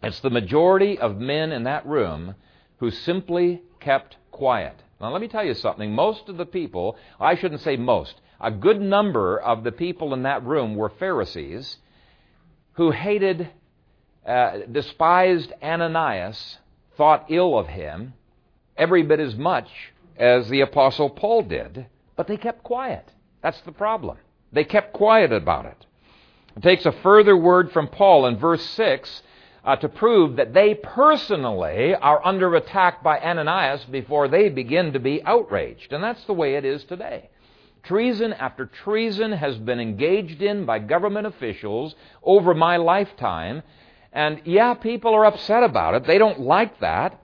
[0.00, 2.36] It's the majority of men in that room
[2.76, 4.80] who simply kept quiet.
[5.00, 5.92] Now, let me tell you something.
[5.92, 10.22] Most of the people, I shouldn't say most, a good number of the people in
[10.22, 11.78] that room were Pharisees
[12.74, 13.50] who hated,
[14.24, 16.58] uh, despised Ananias,
[16.96, 18.14] thought ill of him,
[18.76, 19.68] every bit as much
[20.16, 23.10] as the Apostle Paul did, but they kept quiet.
[23.42, 24.18] That's the problem.
[24.52, 25.86] They kept quiet about it.
[26.56, 29.22] It takes a further word from Paul in verse 6
[29.64, 35.00] uh, to prove that they personally are under attack by Ananias before they begin to
[35.00, 35.92] be outraged.
[35.92, 37.28] And that's the way it is today.
[37.82, 43.62] Treason after treason has been engaged in by government officials over my lifetime.
[44.12, 46.06] And yeah, people are upset about it.
[46.06, 47.20] They don't like that.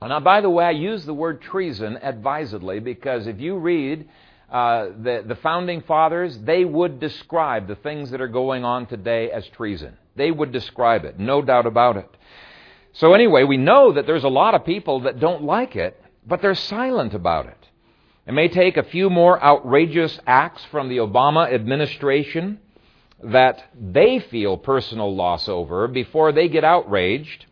[0.00, 4.08] Now, by the way, I use the word treason advisedly because if you read
[4.50, 9.30] uh, the, the founding fathers, they would describe the things that are going on today
[9.30, 9.96] as treason.
[10.14, 12.08] They would describe it, no doubt about it.
[12.92, 16.40] So, anyway, we know that there's a lot of people that don't like it, but
[16.40, 17.58] they're silent about it.
[18.26, 22.60] It may take a few more outrageous acts from the Obama administration
[23.22, 27.46] that they feel personal loss over before they get outraged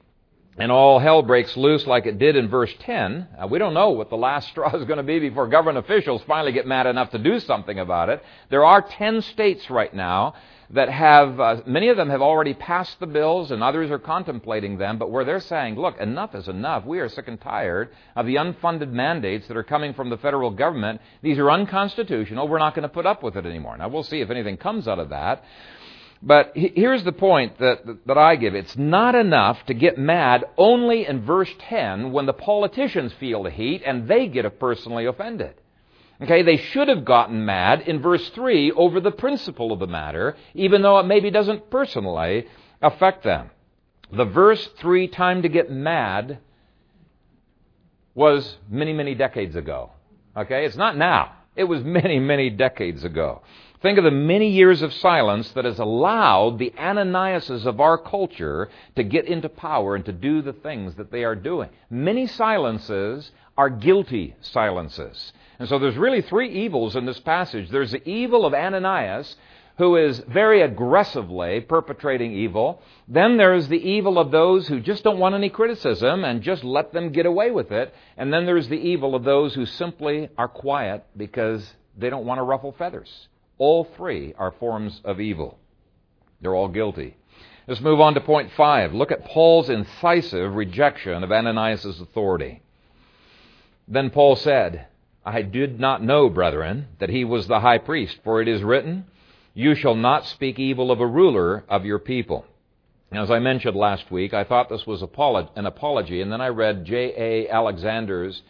[0.56, 3.28] and all hell breaks loose like it did in verse 10.
[3.42, 6.22] Uh, we don't know what the last straw is going to be before government officials
[6.26, 8.22] finally get mad enough to do something about it.
[8.50, 10.34] There are 10 states right now
[10.70, 14.78] that have, uh, many of them have already passed the bills and others are contemplating
[14.78, 16.84] them, but where they're saying, look, enough is enough.
[16.84, 20.50] We are sick and tired of the unfunded mandates that are coming from the federal
[20.50, 21.00] government.
[21.22, 22.48] These are unconstitutional.
[22.48, 23.76] We're not going to put up with it anymore.
[23.76, 25.44] Now, we'll see if anything comes out of that.
[26.26, 28.54] But here's the point that, that I give.
[28.54, 33.50] It's not enough to get mad only in verse 10 when the politicians feel the
[33.50, 35.52] heat and they get personally offended.
[36.22, 40.34] Okay, they should have gotten mad in verse 3 over the principle of the matter,
[40.54, 42.46] even though it maybe doesn't personally
[42.80, 43.50] affect them.
[44.10, 46.38] The verse 3 time to get mad
[48.14, 49.90] was many, many decades ago.
[50.34, 51.32] Okay, it's not now.
[51.54, 53.42] It was many, many decades ago.
[53.84, 58.70] Think of the many years of silence that has allowed the Ananiases of our culture
[58.96, 61.68] to get into power and to do the things that they are doing.
[61.90, 65.34] Many silences are guilty silences.
[65.58, 67.68] And so there's really three evils in this passage.
[67.68, 69.36] There's the evil of Ananias,
[69.76, 72.80] who is very aggressively perpetrating evil.
[73.06, 76.94] Then there's the evil of those who just don't want any criticism and just let
[76.94, 77.94] them get away with it.
[78.16, 82.38] And then there's the evil of those who simply are quiet because they don't want
[82.38, 83.28] to ruffle feathers.
[83.58, 85.58] All three are forms of evil.
[86.40, 87.16] They're all guilty.
[87.66, 88.92] Let's move on to point five.
[88.92, 92.60] Look at Paul's incisive rejection of Ananias' authority.
[93.88, 94.86] Then Paul said,
[95.24, 99.06] I did not know, brethren, that he was the high priest, for it is written,
[99.54, 102.44] You shall not speak evil of a ruler of your people.
[103.10, 106.84] As I mentioned last week, I thought this was an apology, and then I read
[106.84, 107.48] J.A.
[107.48, 108.42] Alexander's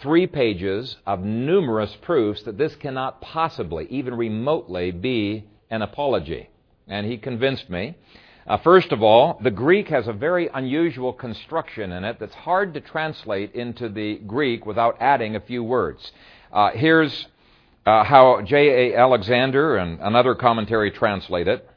[0.00, 6.48] three pages of numerous proofs that this cannot possibly, even remotely, be an apology.
[6.86, 7.96] And he convinced me.
[8.46, 12.74] Uh, first of all, the Greek has a very unusual construction in it that's hard
[12.74, 16.12] to translate into the Greek without adding a few words.
[16.52, 17.26] Uh, here's
[17.84, 18.96] uh, how J.A.
[18.96, 21.68] Alexander and another commentary translate it.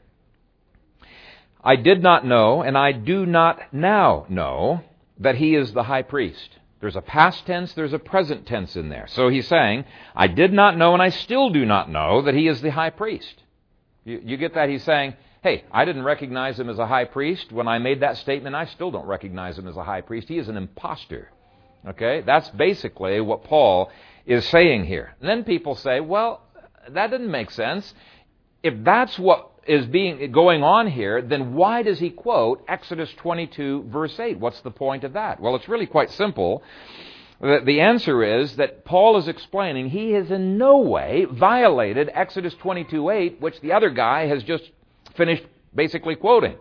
[1.62, 4.82] I did not know, and I do not now know,
[5.18, 6.59] that he is the high priest.
[6.80, 9.06] There's a past tense, there's a present tense in there.
[9.08, 12.48] So he's saying, I did not know, and I still do not know that he
[12.48, 13.42] is the high priest.
[14.04, 14.70] You, you get that?
[14.70, 18.18] He's saying, Hey, I didn't recognize him as a high priest when I made that
[18.18, 18.54] statement.
[18.54, 20.28] I still don't recognize him as a high priest.
[20.28, 21.30] He is an impostor.
[21.86, 22.20] Okay?
[22.20, 23.90] That's basically what Paul
[24.26, 25.14] is saying here.
[25.20, 26.42] And then people say, well,
[26.90, 27.94] that didn't make sense.
[28.62, 33.84] If that's what is being going on here, then why does he quote Exodus 22
[33.88, 34.38] verse 8?
[34.38, 35.40] What's the point of that?
[35.40, 36.62] Well, it's really quite simple.
[37.40, 43.08] The answer is that Paul is explaining he has in no way violated Exodus 22
[43.08, 44.70] 8, which the other guy has just
[45.14, 45.44] finished
[45.74, 46.56] basically quoting,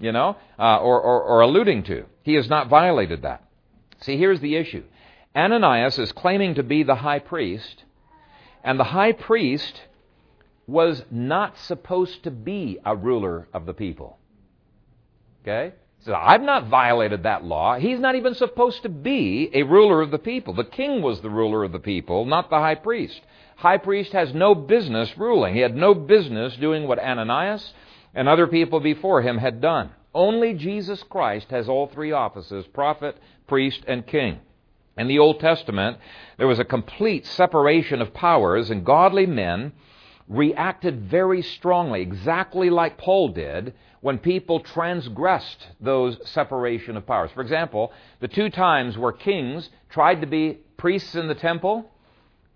[0.00, 2.06] you know, uh, or, or, or alluding to.
[2.22, 3.44] He has not violated that.
[4.00, 4.82] See, here's the issue.
[5.36, 7.84] Ananias is claiming to be the high priest,
[8.64, 9.82] and the high priest
[10.66, 14.18] was not supposed to be a ruler of the people.
[15.42, 15.74] Okay?
[16.00, 17.78] So I've not violated that law.
[17.78, 20.52] He's not even supposed to be a ruler of the people.
[20.54, 23.20] The king was the ruler of the people, not the high priest.
[23.56, 25.54] High priest has no business ruling.
[25.54, 27.72] He had no business doing what Ananias
[28.14, 29.90] and other people before him had done.
[30.14, 34.40] Only Jesus Christ has all three offices prophet, priest, and king.
[34.96, 35.98] In the Old Testament,
[36.36, 39.72] there was a complete separation of powers, and godly men
[40.28, 47.30] reacted very strongly, exactly like Paul did, when people transgressed those separation of powers.
[47.34, 51.90] For example, the two times where kings tried to be priests in the temple,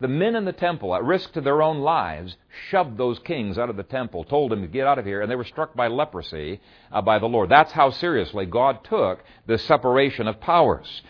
[0.00, 2.36] the men in the temple, at risk to their own lives,
[2.70, 5.30] shoved those kings out of the temple, told them to get out of here, and
[5.30, 6.60] they were struck by leprosy
[6.92, 7.48] uh, by the Lord.
[7.48, 11.02] That's how seriously God took the separation of powers.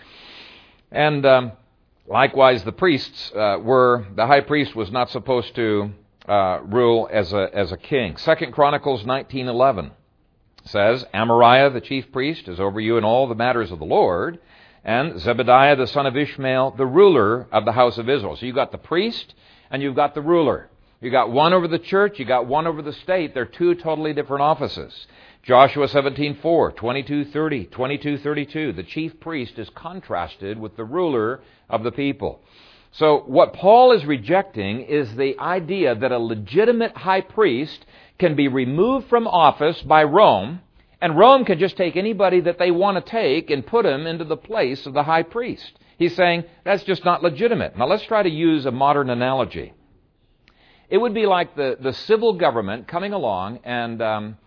[0.91, 1.53] And um,
[2.07, 5.93] likewise, the priests uh, were, the high priest was not supposed to
[6.29, 8.17] uh, rule as a, as a king.
[8.17, 9.93] Second Chronicles 19.11
[10.65, 14.39] says, Amariah, the chief priest, is over you in all the matters of the Lord,
[14.85, 18.37] and Zebediah the son of Ishmael, the ruler of the house of Israel.
[18.37, 19.35] So you've got the priest
[19.71, 20.69] and you've got the ruler.
[21.01, 23.33] You got one over the church, you got one over the state.
[23.33, 25.07] They're two totally different offices.
[25.43, 28.73] Joshua 17:4, 22:30, 22:32.
[28.75, 32.41] The chief priest is contrasted with the ruler of the people.
[32.93, 37.85] So what Paul is rejecting is the idea that a legitimate high priest
[38.19, 40.61] can be removed from office by Rome
[41.01, 44.25] and Rome can just take anybody that they want to take and put him into
[44.25, 45.79] the place of the high priest.
[45.97, 47.77] He's saying that's just not legitimate.
[47.77, 49.75] Now let's try to use a modern analogy.
[50.89, 54.39] It would be like the, the civil government coming along and um,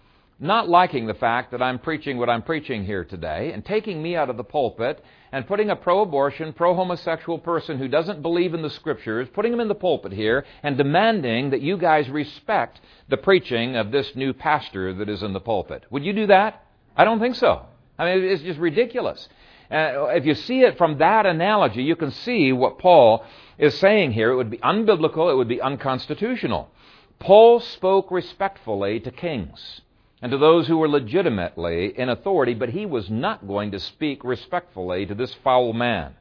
[0.42, 4.16] not liking the fact that I'm preaching what I'm preaching here today and taking me
[4.16, 8.56] out of the pulpit and putting a pro abortion, pro homosexual person who doesn't believe
[8.56, 12.82] in the scriptures, putting him in the pulpit here and demanding that you guys respect
[13.08, 15.86] the preaching of this new pastor that is in the pulpit.
[15.92, 16.66] Would you do that?
[16.98, 17.68] I don't think so.
[18.00, 19.30] I mean, it's just ridiculous.
[19.70, 23.24] Uh, if you see it from that analogy, you can see what Paul
[23.60, 24.32] is saying here.
[24.32, 26.72] It would be unbiblical, it would be unconstitutional.
[27.20, 29.82] Paul spoke respectfully to kings
[30.22, 34.24] and to those who were legitimately in authority, but he was not going to speak
[34.24, 36.14] respectfully to this foul man.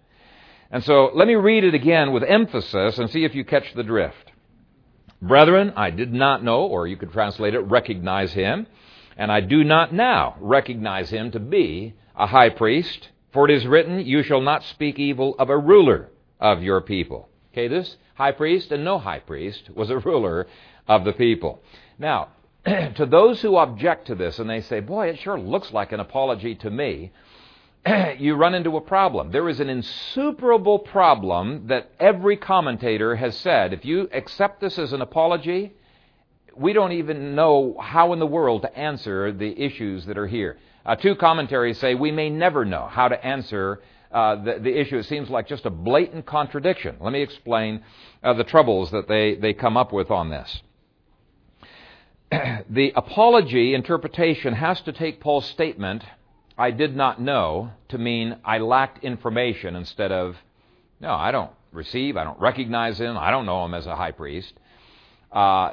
[0.71, 3.83] And so let me read it again with emphasis and see if you catch the
[3.83, 4.33] drift.
[5.21, 8.67] Brethren, I did not know, or you could translate it, recognize him,
[9.19, 13.67] and I do not now recognize him to be a high priest, for it is
[13.67, 16.09] written, You shall not speak evil of a ruler
[16.39, 17.29] of your people.
[17.53, 20.47] Okay, this high priest and no high priest was a ruler
[20.89, 21.63] of the people.
[21.99, 22.29] Now,
[22.97, 26.01] to those who object to this and they say, boy, it sure looks like an
[26.01, 27.13] apology to me,
[28.19, 29.31] you run into a problem.
[29.31, 33.73] There is an insuperable problem that every commentator has said.
[33.73, 35.73] If you accept this as an apology,
[36.57, 40.59] we don't even know how in the world to answer the issues that are here.
[40.85, 43.81] Uh, two commentaries say we may never know how to answer
[44.13, 44.99] uh, the, the, issue.
[44.99, 46.97] It seems like just a blatant contradiction.
[47.01, 47.83] Let me explain
[48.25, 50.63] uh, the troubles that they, they come up with on this.
[52.71, 56.05] the apology interpretation has to take Paul's statement,
[56.57, 60.37] I did not know, to mean I lacked information instead of,
[61.01, 64.13] no, I don't receive, I don't recognize him, I don't know him as a high
[64.13, 64.53] priest.
[65.33, 65.73] Uh,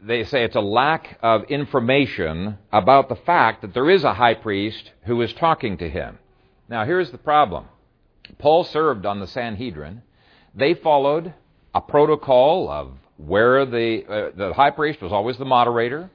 [0.00, 4.34] they say it's a lack of information about the fact that there is a high
[4.34, 6.18] priest who is talking to him.
[6.68, 7.66] Now, here's the problem
[8.38, 10.02] Paul served on the Sanhedrin.
[10.54, 11.34] They followed
[11.74, 16.10] a protocol of where the, uh, the high priest was always the moderator.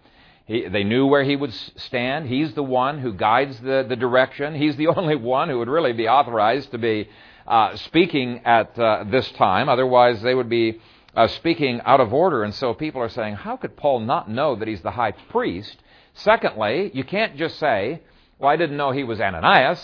[0.45, 2.27] He, they knew where he would stand.
[2.27, 4.55] He's the one who guides the, the direction.
[4.55, 7.09] He's the only one who would really be authorized to be
[7.45, 9.69] uh, speaking at uh, this time.
[9.69, 10.79] Otherwise, they would be
[11.15, 12.43] uh, speaking out of order.
[12.43, 15.75] And so people are saying, how could Paul not know that he's the high priest?
[16.13, 18.01] Secondly, you can't just say,
[18.39, 19.79] well, I didn't know he was Ananias.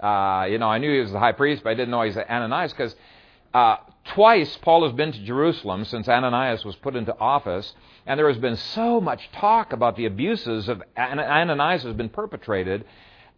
[0.00, 2.08] Uh, you know, I knew he was the high priest, but I didn't know he
[2.08, 2.94] was Ananias because
[3.52, 7.74] uh, twice Paul has been to Jerusalem since Ananias was put into office,
[8.06, 12.84] and there has been so much talk about the abuses of Ananias has been perpetrated.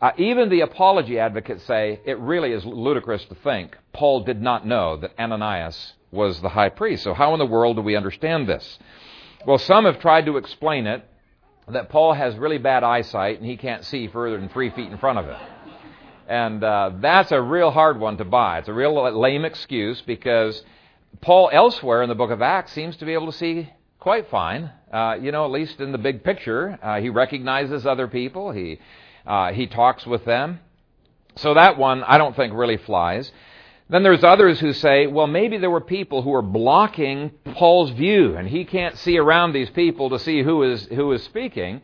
[0.01, 4.67] Uh, even the apology advocates say it really is ludicrous to think Paul did not
[4.67, 7.05] know that Ananias was the high priest.
[7.05, 8.79] So, how in the world do we understand this?
[9.47, 11.05] Well, some have tried to explain it
[11.69, 14.99] that Paul has really bad eyesight and he can't see further than three feet in
[14.99, 15.37] front of him.
[16.29, 18.59] And uh, that's a real hard one to buy.
[18.59, 20.63] It's a real lame excuse because
[21.21, 24.71] Paul elsewhere in the book of Acts seems to be able to see quite fine.
[24.93, 28.51] Uh, you know, at least in the big picture, uh, he recognizes other people.
[28.51, 28.81] He
[29.27, 30.61] uh, he talks with them.
[31.37, 33.31] So that one I don't think really flies.
[33.89, 38.37] Then there's others who say, well, maybe there were people who were blocking Paul's view,
[38.37, 41.83] and he can't see around these people to see who is, who is speaking.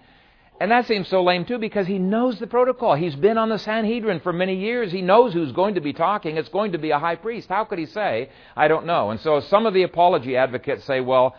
[0.61, 2.95] And that seems so lame too because he knows the protocol.
[2.95, 4.93] He's been on the Sanhedrin for many years.
[4.93, 6.37] He knows who's going to be talking.
[6.37, 7.49] It's going to be a high priest.
[7.49, 9.11] How could he say, I don't know?
[9.11, 11.35] And so some of the apology advocates say, well,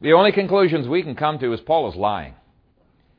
[0.00, 2.34] the only conclusions we can come to is Paul is lying.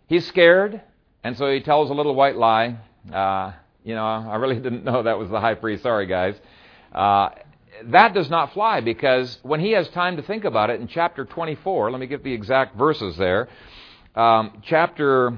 [0.06, 0.82] He's scared,
[1.24, 2.78] and so he tells a little white lie.
[3.12, 5.84] Uh, you know, I really didn't know that was the high priest.
[5.84, 6.36] Sorry, guys.
[6.94, 7.30] Uh,
[7.86, 11.26] that does not fly because when he has time to think about it in chapter
[11.26, 13.50] 24, let me get the exact verses there.
[14.18, 15.38] Um, chapter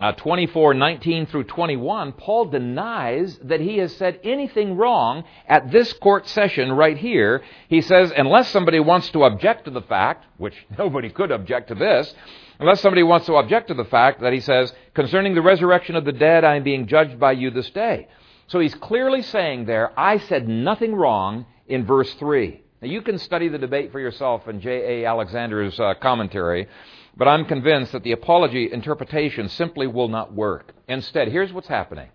[0.00, 5.92] uh, 24, 19 through 21, Paul denies that he has said anything wrong at this
[5.94, 7.42] court session right here.
[7.66, 11.74] He says, unless somebody wants to object to the fact, which nobody could object to
[11.74, 12.14] this,
[12.60, 16.04] unless somebody wants to object to the fact that he says, concerning the resurrection of
[16.04, 18.06] the dead, I am being judged by you this day.
[18.46, 22.62] So he's clearly saying there, I said nothing wrong in verse 3.
[22.82, 25.04] Now you can study the debate for yourself in J.A.
[25.06, 26.68] Alexander's uh, commentary,
[27.16, 30.72] but I'm convinced that the apology interpretation simply will not work.
[30.88, 32.08] Instead, here's what's happening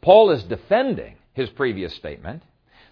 [0.00, 2.42] Paul is defending his previous statement.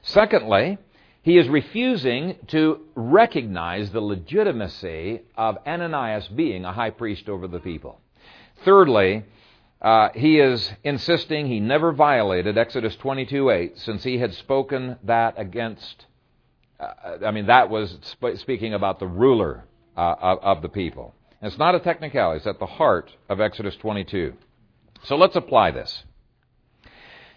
[0.02, 0.78] Secondly,
[1.22, 7.60] he is refusing to recognize the legitimacy of Ananias being a high priest over the
[7.60, 8.00] people.
[8.64, 9.24] Thirdly,
[9.80, 16.06] uh, he is insisting he never violated Exodus 22:8 since he had spoken that against.
[16.78, 19.64] Uh, I mean, that was sp- speaking about the ruler
[19.96, 21.14] uh, of, of, the people.
[21.40, 24.34] And it's not a technicality, it's at the heart of Exodus 22.
[25.04, 26.04] So let's apply this.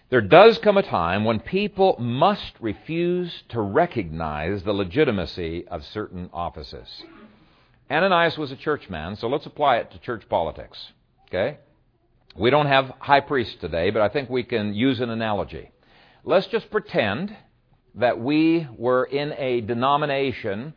[0.10, 6.30] There does come a time when people must refuse to recognize the legitimacy of certain
[6.32, 7.04] offices.
[7.90, 10.92] Ananias was a churchman, so let's apply it to church politics.
[11.28, 11.58] Okay?
[12.36, 15.72] We don't have high priests today, but I think we can use an analogy.
[16.24, 17.36] Let's just pretend
[17.96, 20.74] that we were in a denomination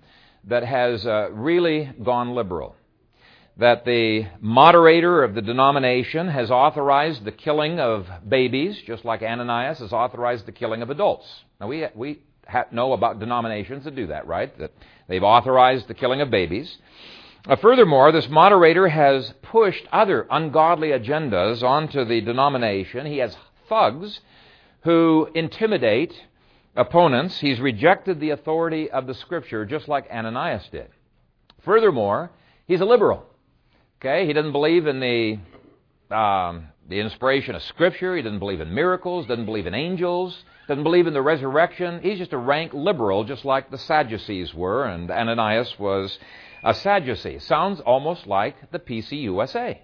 [0.48, 2.74] that has uh, really gone liberal.
[3.58, 9.80] That the moderator of the denomination has authorized the killing of babies, just like Ananias
[9.80, 11.26] has authorized the killing of adults.
[11.60, 12.20] Now, we, we
[12.70, 14.56] know about denominations that do that, right?
[14.58, 14.72] That
[15.08, 16.76] they've authorized the killing of babies.
[17.46, 23.06] Uh, furthermore, this moderator has pushed other ungodly agendas onto the denomination.
[23.06, 23.36] He has
[23.68, 24.20] thugs
[24.82, 26.14] who intimidate
[26.78, 27.38] opponents.
[27.38, 30.88] He's rejected the authority of the Scripture just like Ananias did.
[31.62, 32.30] Furthermore,
[32.66, 33.26] he's a liberal.
[34.00, 35.38] Okay, he doesn't believe in the
[36.14, 38.16] um, the inspiration of Scripture.
[38.16, 39.26] He doesn't believe in miracles.
[39.26, 40.44] Doesn't believe in angels.
[40.68, 42.00] Doesn't believe in the resurrection.
[42.00, 46.18] He's just a rank liberal, just like the Sadducees were, and Ananias was
[46.62, 47.40] a Sadducee.
[47.40, 49.78] Sounds almost like the PCUSA.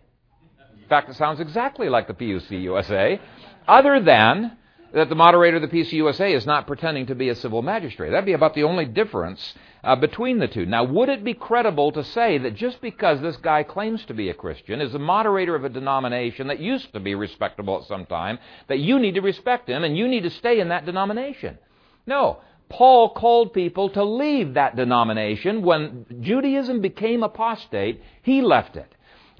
[0.83, 3.19] In fact, it sounds exactly like the PCUSA,
[3.67, 4.57] other than
[4.95, 8.11] that the moderator of the PCUSA is not pretending to be a civil magistrate.
[8.11, 10.67] That'd be about the only difference uh, between the two.
[10.67, 14.31] Now, would it be credible to say that just because this guy claims to be
[14.31, 18.07] a Christian, is the moderator of a denomination that used to be respectable at some
[18.07, 18.39] time,
[18.69, 21.59] that you need to respect him and you need to stay in that denomination?
[22.07, 22.39] No.
[22.69, 25.63] Paul called people to leave that denomination.
[25.63, 28.91] When Judaism became apostate, he left it.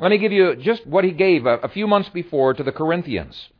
[0.01, 2.73] Let me give you just what he gave a, a few months before to the
[2.73, 3.51] Corinthians.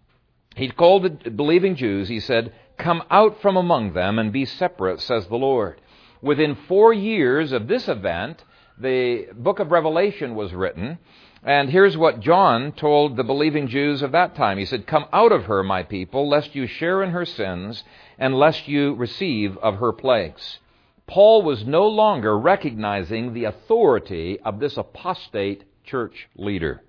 [0.55, 5.01] He called the believing Jews, he said, Come out from among them and be separate,
[5.01, 5.81] says the Lord.
[6.23, 8.45] Within four years of this event,
[8.79, 10.99] the book of Revelation was written.
[11.43, 14.57] And here's what John told the believing Jews of that time.
[14.59, 17.85] He said, Come out of her, my people, lest you share in her sins,
[18.19, 20.61] and lest you receive of her plagues.
[21.07, 26.84] Paul was no longer recognizing the authority of this apostate church leader.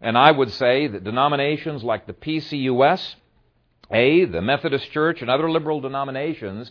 [0.00, 3.14] And I would say that denominations like the PCUS,
[3.90, 6.70] A, the Methodist Church, and other liberal denominations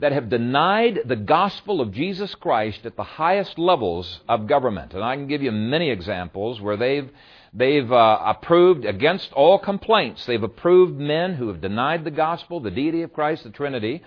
[0.00, 4.92] that have denied the gospel of Jesus Christ at the highest levels of government.
[4.92, 7.10] And I can give you many examples where they've
[7.56, 12.72] They've uh, approved, against all complaints, they've approved men who have denied the gospel, the
[12.72, 14.02] deity of Christ, the Trinity,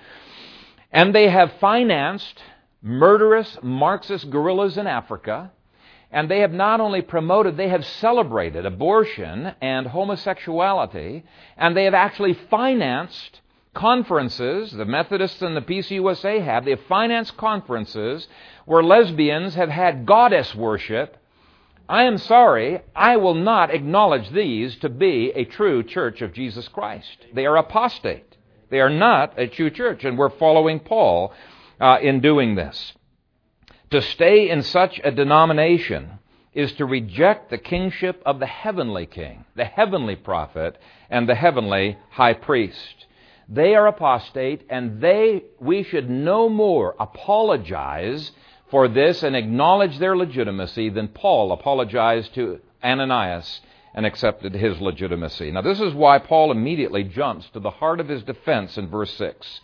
[0.91, 2.41] and they have financed
[2.81, 5.51] murderous Marxist guerrillas in Africa.
[6.11, 11.23] And they have not only promoted, they have celebrated abortion and homosexuality,
[11.57, 13.41] and they have actually financed
[13.77, 18.27] conferences, the Methodists and the PCUSA have, they have financed conferences
[18.65, 21.15] where lesbians have had goddess worship.
[21.87, 26.67] I am sorry, I will not acknowledge these to be a true church of Jesus
[26.67, 27.27] Christ.
[27.33, 28.35] They are apostate.
[28.69, 31.33] They are not a true church, and we're following Paul
[31.79, 32.93] uh, in doing this.
[33.91, 36.19] To stay in such a denomination
[36.53, 40.77] is to reject the kingship of the heavenly king, the heavenly prophet,
[41.09, 43.05] and the heavenly high priest.
[43.47, 48.33] They are apostate, and they, we should no more apologize
[48.69, 53.61] for this and acknowledge their legitimacy than Paul apologized to Ananias
[53.93, 55.49] and accepted his legitimacy.
[55.51, 59.13] Now, this is why Paul immediately jumps to the heart of his defense in verse
[59.13, 59.61] 6.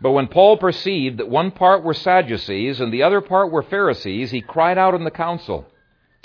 [0.00, 4.30] But when Paul perceived that one part were Sadducees and the other part were Pharisees,
[4.30, 5.66] he cried out in the council,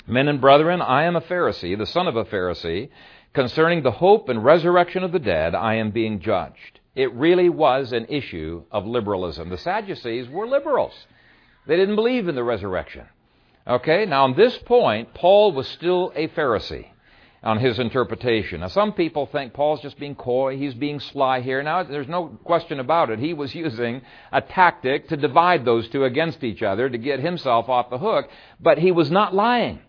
[0.06, 2.90] Men and brethren, I am a Pharisee, the son of a Pharisee.
[3.32, 6.80] Concerning the hope and resurrection of the dead, I am being judged.
[6.94, 9.48] It really was an issue of liberalism.
[9.48, 11.06] The Sadducees were liberals.
[11.66, 13.06] They didn't believe in the resurrection.
[13.66, 16.88] Okay, now on this point, Paul was still a Pharisee
[17.42, 18.60] on his interpretation.
[18.60, 21.62] Now, some people think Paul's just being coy, he's being sly here.
[21.62, 23.18] Now, there's no question about it.
[23.18, 27.68] He was using a tactic to divide those two against each other to get himself
[27.68, 28.28] off the hook,
[28.60, 29.80] but he was not lying.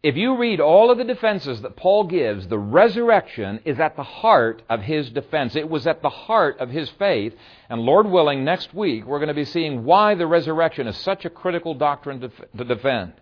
[0.00, 4.04] If you read all of the defenses that Paul gives, the resurrection is at the
[4.04, 5.56] heart of his defense.
[5.56, 7.34] It was at the heart of his faith.
[7.68, 11.24] And Lord willing, next week we're going to be seeing why the resurrection is such
[11.24, 13.14] a critical doctrine to, defend.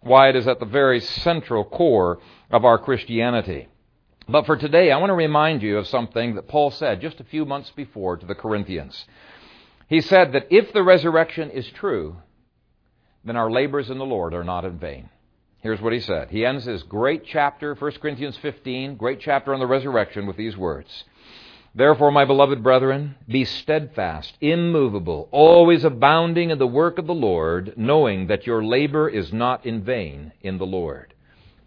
[0.00, 2.20] Why it is at the very central core
[2.50, 3.68] of our Christianity.
[4.28, 7.24] But for today, I want to remind you of something that Paul said just a
[7.24, 9.06] few months before to the Corinthians.
[9.88, 12.16] He said that if the resurrection is true,
[13.24, 15.10] then our labors in the Lord are not in vain.
[15.58, 16.30] Here's what he said.
[16.30, 20.56] He ends his great chapter, 1 Corinthians 15, great chapter on the resurrection, with these
[20.56, 21.04] words
[21.74, 27.74] Therefore, my beloved brethren, be steadfast, immovable, always abounding in the work of the Lord,
[27.76, 31.14] knowing that your labor is not in vain in the Lord.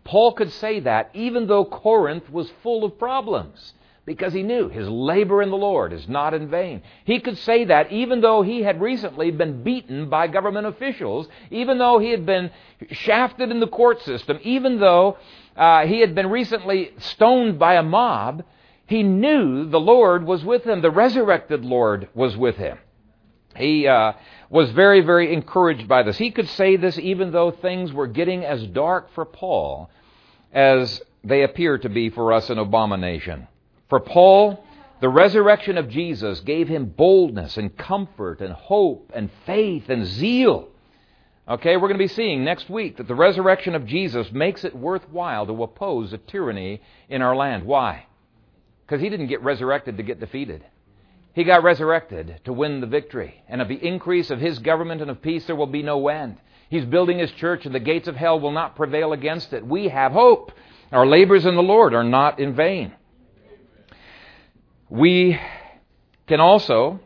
[0.04, 3.74] Paul could say that even though Corinth was full of problems
[4.06, 6.82] because he knew his labor in the Lord is not in vain.
[7.06, 11.78] He could say that even though he had recently been beaten by government officials, even
[11.78, 12.52] though he had been
[12.92, 15.18] shafted in the court system, even though
[15.56, 18.44] uh, he had been recently stoned by a mob,
[18.86, 20.82] he knew the Lord was with him.
[20.82, 22.78] The resurrected Lord was with him.
[23.56, 24.14] He uh,
[24.50, 26.18] was very, very encouraged by this.
[26.18, 29.90] He could say this even though things were getting as dark for Paul
[30.52, 33.48] as they appear to be for us in Obama Nation.
[33.90, 34.64] For Paul,
[35.02, 40.70] the resurrection of Jesus gave him boldness and comfort and hope and faith and zeal.
[41.48, 44.76] Okay, we're going to be seeing next week that the resurrection of Jesus makes it
[44.76, 47.66] worthwhile to oppose a tyranny in our land.
[47.66, 48.06] Why?
[48.86, 50.64] Because he didn't get resurrected to get defeated.
[51.34, 53.44] He got resurrected to win the victory.
[53.48, 56.38] And of the increase of his government and of peace there will be no end.
[56.70, 59.66] He's building his church and the gates of hell will not prevail against it.
[59.66, 60.52] We have hope.
[60.92, 62.94] Our labors in the Lord are not in vain.
[64.90, 65.40] We
[66.28, 67.00] can also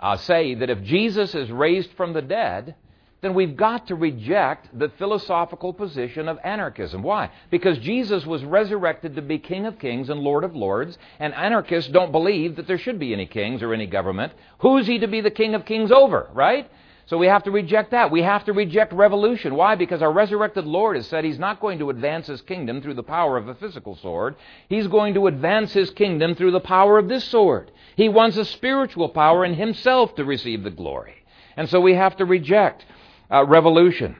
[0.00, 2.74] uh, say that if Jesus is raised from the dead,
[3.22, 7.02] then we've got to reject the philosophical position of anarchism.
[7.02, 7.30] Why?
[7.50, 11.90] Because Jesus was resurrected to be King of Kings and Lord of Lords, and anarchists
[11.90, 14.32] don't believe that there should be any kings or any government.
[14.58, 16.70] Who's he to be the King of Kings over, right?
[17.06, 18.10] So we have to reject that.
[18.10, 19.54] We have to reject revolution.
[19.54, 19.76] Why?
[19.76, 23.02] Because our resurrected Lord has said He's not going to advance His kingdom through the
[23.04, 24.34] power of a physical sword.
[24.68, 27.70] He's going to advance His kingdom through the power of this sword.
[27.96, 31.14] He wants a spiritual power in Himself to receive the glory.
[31.56, 32.84] And so we have to reject
[33.30, 34.16] uh, revolution.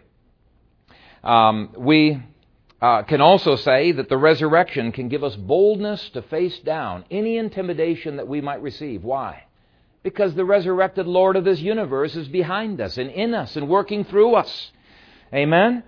[1.23, 2.23] Um, we
[2.81, 7.37] uh, can also say that the resurrection can give us boldness to face down any
[7.37, 9.03] intimidation that we might receive.
[9.03, 9.45] Why?
[10.03, 14.05] Because the resurrected Lord of this universe is behind us and in us and working
[14.05, 14.71] through us.
[15.35, 15.83] Amen?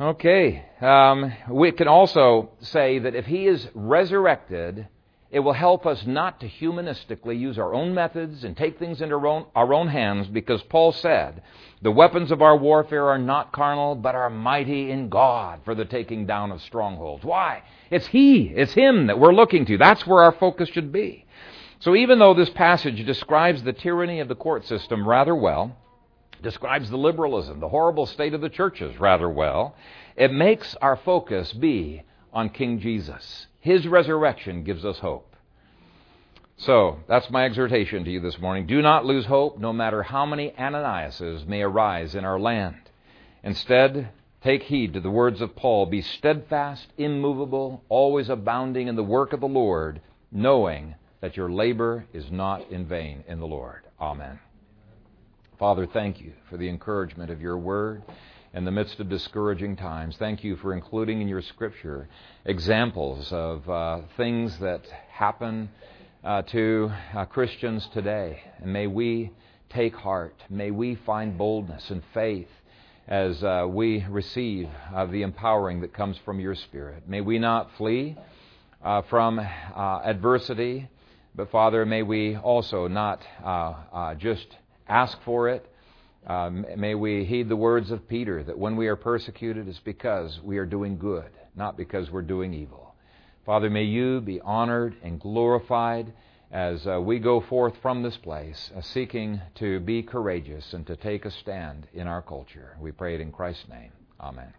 [0.00, 0.64] Okay.
[0.80, 4.88] Um, we can also say that if he is resurrected,
[5.30, 9.16] it will help us not to humanistically use our own methods and take things into
[9.16, 11.42] our own, our own hands because Paul said,
[11.82, 15.84] The weapons of our warfare are not carnal, but are mighty in God for the
[15.84, 17.24] taking down of strongholds.
[17.24, 17.62] Why?
[17.90, 19.78] It's He, it's Him that we're looking to.
[19.78, 21.26] That's where our focus should be.
[21.80, 25.76] So even though this passage describes the tyranny of the court system rather well,
[26.42, 29.74] describes the liberalism, the horrible state of the churches rather well.
[30.16, 32.02] It makes our focus be
[32.32, 33.46] on King Jesus.
[33.66, 35.34] His resurrection gives us hope.
[36.56, 38.68] So, that's my exhortation to you this morning.
[38.68, 42.76] Do not lose hope, no matter how many Ananiases may arise in our land.
[43.42, 44.10] Instead,
[44.40, 49.32] take heed to the words of Paul Be steadfast, immovable, always abounding in the work
[49.32, 50.00] of the Lord,
[50.30, 53.82] knowing that your labor is not in vain in the Lord.
[54.00, 54.38] Amen.
[55.58, 58.04] Father, thank you for the encouragement of your word
[58.56, 60.16] in the midst of discouraging times.
[60.16, 62.08] Thank you for including in your scripture
[62.46, 64.80] examples of uh, things that
[65.10, 65.68] happen
[66.24, 68.40] uh, to uh, Christians today.
[68.62, 69.30] And may we
[69.68, 70.34] take heart.
[70.48, 72.48] May we find boldness and faith
[73.06, 74.70] as uh, we receive
[75.10, 77.06] the empowering that comes from your Spirit.
[77.06, 78.16] May we not flee
[78.82, 80.88] uh, from uh, adversity,
[81.34, 83.20] but Father, may we also not
[84.18, 84.46] just
[84.88, 85.70] ask for it.
[86.26, 90.40] Um, may we heed the words of Peter that when we are persecuted, it's because
[90.42, 92.94] we are doing good, not because we're doing evil.
[93.44, 96.12] Father, may you be honored and glorified
[96.50, 100.96] as uh, we go forth from this place, uh, seeking to be courageous and to
[100.96, 102.76] take a stand in our culture.
[102.80, 103.92] We pray it in Christ's name.
[104.20, 104.52] Amen.